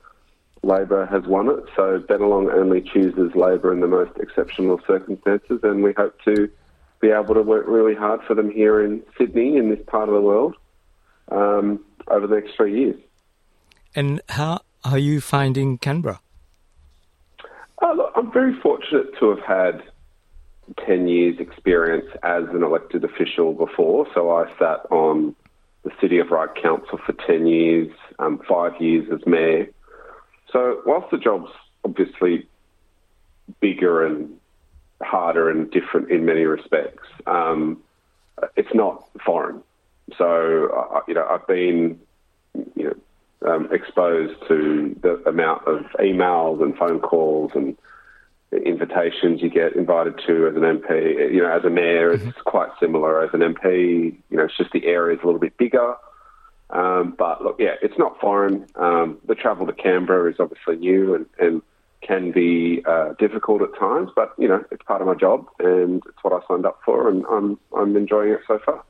[0.63, 1.63] Labor has won it.
[1.76, 6.49] So Benelong only chooses Labor in the most exceptional circumstances, and we hope to
[7.01, 10.15] be able to work really hard for them here in Sydney, in this part of
[10.15, 10.55] the world
[11.32, 12.99] um, over the next three years.
[13.95, 16.19] And how are you finding Canberra?
[17.82, 19.84] Uh, look, I'm very fortunate to have had
[20.86, 24.07] 10 years experience as an elected official before.
[24.13, 25.36] So I sat on
[25.84, 29.69] the City of Ryde Council for 10 years, um, five years as mayor.
[30.51, 31.51] So whilst the job's
[31.86, 32.47] obviously
[33.61, 34.38] bigger and
[35.01, 37.82] harder and different in many respects, um,
[38.55, 39.63] it's not foreign.
[40.18, 41.99] So, you know, I've been,
[42.76, 42.95] you know,
[43.49, 47.78] um, exposed to the amount of emails and phone calls and
[48.51, 51.34] invitations you get invited to as an MP.
[51.34, 52.30] You know, as a mayor, mm-hmm.
[52.30, 53.24] it's quite similar.
[53.24, 55.95] As an MP, you know, it's just the area is a little bit bigger.
[56.72, 58.68] Um, but look, yeah, it's not foreign.
[58.76, 61.62] Um, the travel to Canberra is obviously new and, and
[62.01, 66.01] can be uh, difficult at times, but you know, it's part of my job and
[66.07, 68.84] it's what I signed up for, and I'm I'm enjoying it so far.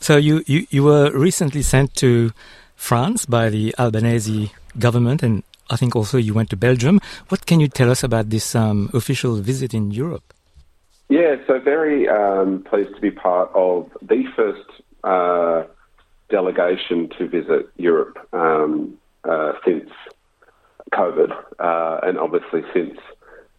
[0.00, 2.32] So you, you, you were recently sent to
[2.74, 7.00] France by the Albanese government, and I think also you went to Belgium.
[7.28, 10.32] What can you tell us about this um, official visit in Europe?
[11.10, 14.64] Yeah, so very um, pleased to be part of the first
[15.04, 15.64] uh,
[16.30, 19.90] delegation to visit Europe um, uh, since
[20.94, 22.98] COVID, uh, and obviously since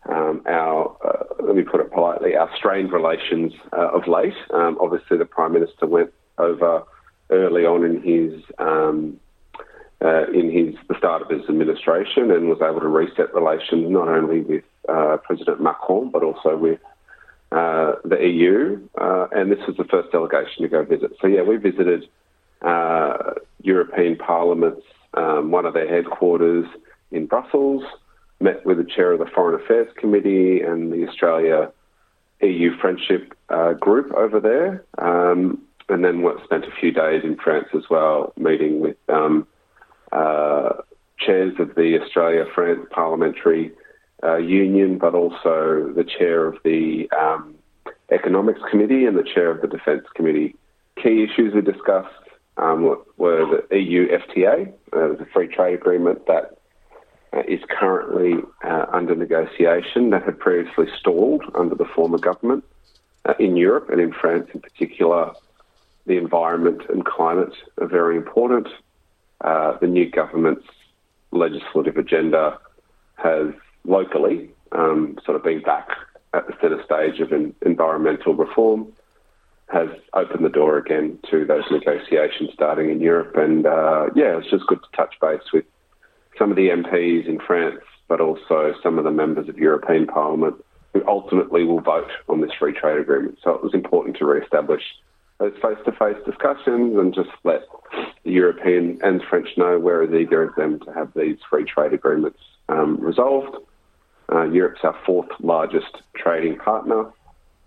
[0.10, 4.34] um, our, uh, let me put it politely, our strained relations uh, of late.
[4.52, 6.12] Um, obviously, the Prime Minister went
[6.42, 6.84] over
[7.30, 9.20] early on in his um,
[10.04, 14.08] uh, in his the start of his administration and was able to reset relations not
[14.08, 16.80] only with uh, President Macron but also with
[17.52, 18.82] uh, the EU.
[19.00, 21.12] Uh, and this was the first delegation to go visit.
[21.22, 22.08] So yeah, we visited
[22.62, 26.66] uh, European Parliament's um, one of their headquarters
[27.12, 27.84] in Brussels.
[28.40, 31.72] Met with the chair of the Foreign Affairs Committee and the Australia
[32.42, 35.62] EU friendship uh, group over there, um,
[35.92, 39.48] and then we spent a few days in France as well, meeting with um,
[40.12, 40.70] uh,
[41.20, 43.72] chairs of the Australia France Parliamentary
[44.24, 47.56] uh, Union, but also the chair of the um,
[48.12, 50.56] Economics Committee and the chair of the Defence Committee.
[51.02, 52.14] Key issues we discussed
[52.58, 56.58] um, were the EU FTA, uh, the free trade agreement that
[57.34, 62.64] uh, is currently uh, under negotiation that had previously stalled under the former government
[63.26, 65.32] uh, in Europe and in France in particular.
[66.06, 68.68] The environment and climate are very important.
[69.42, 70.68] Uh, the new government's
[71.32, 72.60] legislative agenda
[73.16, 73.48] has
[73.86, 75.90] locally um, sort of been back
[76.34, 77.32] at the centre stage of
[77.66, 78.88] environmental reform,
[79.72, 83.36] has opened the door again to those negotiations starting in Europe.
[83.36, 85.66] And uh, yeah, it's just good to touch base with
[86.38, 90.56] some of the MPs in France, but also some of the members of European Parliament
[90.94, 93.38] who ultimately will vote on this free trade agreement.
[93.44, 94.84] So it was important to re-establish
[95.42, 97.62] those face-to-face discussions and just let
[98.24, 101.94] the European and French know where is eager of them to have these free trade
[101.94, 102.38] agreements
[102.70, 103.58] um, resolved.
[104.32, 107.06] Uh, Europe's our fourth largest trading partner,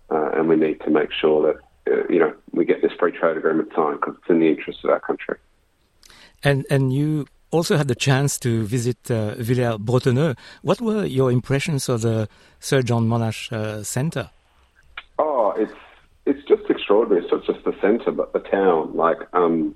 [0.09, 3.11] uh, and we need to make sure that uh, you know we get this free
[3.11, 5.37] trade agreement signed because it's in the interest of our country.
[6.43, 10.35] And and you also had the chance to visit uh, Villers-Bretonneux.
[10.63, 12.27] What were your impressions of the
[12.59, 14.29] Sir John Monash uh, Centre?
[15.19, 15.73] Oh, it's
[16.25, 17.23] it's just extraordinary.
[17.23, 18.95] It's not just the centre, but the town.
[18.95, 19.75] Like um,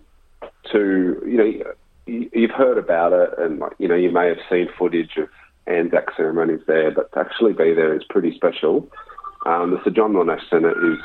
[0.72, 1.74] to you know,
[2.06, 5.30] you've heard about it, and like, you know, you may have seen footage of
[5.68, 8.88] Anzac ceremonies there, but to actually be there is pretty special.
[9.46, 11.00] Um, the Sir John Monash Centre is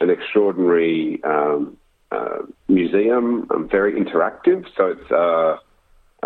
[0.00, 1.76] an extraordinary um,
[2.10, 2.38] uh,
[2.68, 4.64] museum, um, very interactive.
[4.76, 5.58] So it's uh,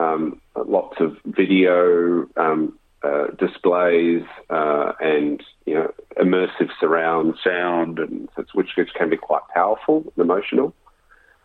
[0.00, 8.28] um, lots of video um, uh, displays uh, and you know immersive surround sound, and
[8.52, 10.74] which, which can be quite powerful and emotional.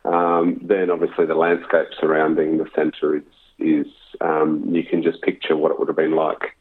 [0.06, 3.24] Um, then obviously the landscape surrounding the centre is
[3.60, 3.88] is
[4.22, 6.56] um, you can just picture what it would have been like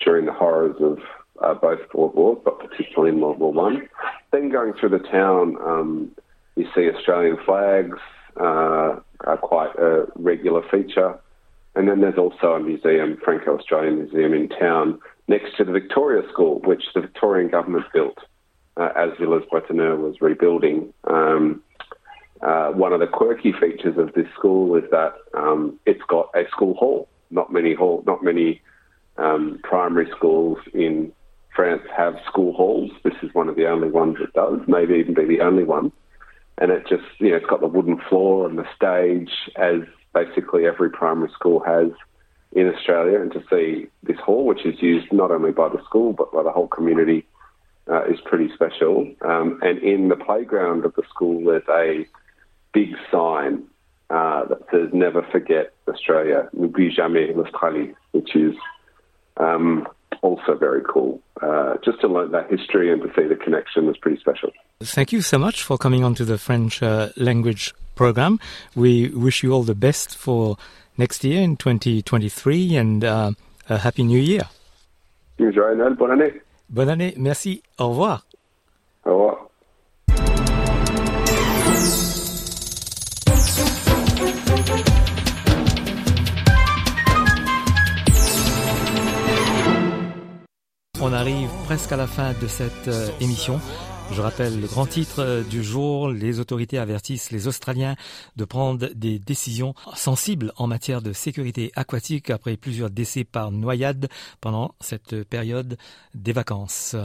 [0.00, 0.98] during the horrors of
[1.42, 3.88] uh, both World Wars, but particularly in World War One.
[4.32, 6.10] Then going through the town, um,
[6.56, 7.98] you see Australian flags,
[8.40, 11.18] uh, are quite a regular feature.
[11.78, 14.98] And then there's also a museum, Franco-Australian Museum in town,
[15.28, 18.18] next to the Victoria School, which the Victorian government built
[18.76, 20.92] uh, as Villas Bretonneux was rebuilding.
[21.04, 21.62] Um,
[22.42, 26.48] uh, one of the quirky features of this school is that um, it's got a
[26.50, 27.08] school hall.
[27.30, 28.60] Not many hall, not many
[29.16, 31.12] um, primary schools in
[31.54, 32.90] France have school halls.
[33.04, 35.92] This is one of the only ones that does, maybe even be the only one.
[36.60, 39.82] And it just, you know, it's got the wooden floor and the stage as
[40.14, 41.90] basically every primary school has
[42.52, 43.20] in Australia.
[43.20, 46.42] And to see this hall, which is used not only by the school but by
[46.42, 47.26] the whole community,
[47.90, 49.10] uh, is pretty special.
[49.22, 52.06] Um, and in the playground of the school, there's a
[52.72, 53.64] big sign
[54.10, 58.54] uh, that says "Never forget Australia, n'oublie jamais l'Australie," which is
[59.38, 59.86] um,
[60.22, 61.20] also very cool.
[61.40, 64.50] Uh, just to learn that history and to see the connection was pretty special.
[64.80, 68.38] Thank you so much for coming on to the French uh, language program.
[68.74, 70.56] We wish you all the best for
[70.96, 73.32] next year in 2023 and uh,
[73.68, 74.44] a happy new year.
[75.38, 76.32] Joyeux Noël, bonne année.
[76.70, 78.26] Bonne année, merci, au revoir.
[79.04, 79.48] Au revoir.
[91.00, 93.60] On arrive presque à la fin de cette euh, émission.
[94.12, 96.08] Je rappelle le grand titre euh, du jour.
[96.08, 97.94] Les autorités avertissent les Australiens
[98.36, 104.08] de prendre des décisions sensibles en matière de sécurité aquatique après plusieurs décès par noyade
[104.40, 105.76] pendant cette période
[106.14, 106.96] des vacances.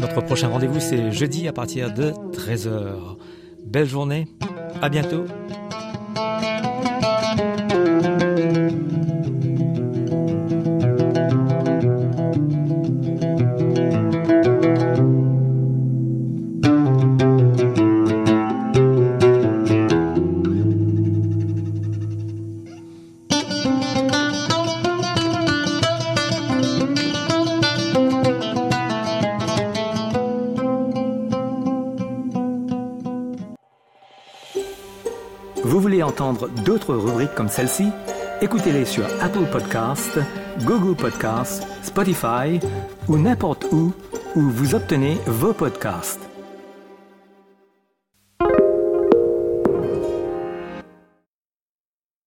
[0.00, 3.16] Notre prochain rendez-vous, c'est jeudi à partir de 13h.
[3.64, 4.26] Belle journée.
[4.80, 5.24] À bientôt.
[36.02, 37.88] Entendre d'autres rubriques comme celle-ci,
[38.40, 40.18] écoutez-les sur Apple Podcasts,
[40.64, 42.60] Google Podcasts, Spotify
[43.08, 43.92] ou n'importe où
[44.34, 46.31] où vous obtenez vos podcasts.